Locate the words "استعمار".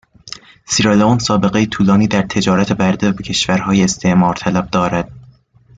3.83-4.33